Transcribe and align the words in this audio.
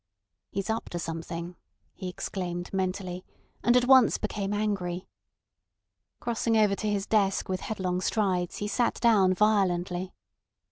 "He's 0.49 0.71
up 0.71 0.89
to 0.89 0.97
something," 0.97 1.57
he 1.93 2.09
exclaimed 2.09 2.73
mentally, 2.73 3.23
and 3.63 3.77
at 3.77 3.85
once 3.85 4.17
became 4.17 4.51
angry. 4.51 5.05
Crossing 6.19 6.57
over 6.57 6.73
to 6.75 6.89
his 6.89 7.05
desk 7.05 7.47
with 7.47 7.61
headlong 7.61 8.01
strides, 8.01 8.57
he 8.57 8.67
sat 8.67 8.95
down 8.95 9.35
violently. 9.35 10.15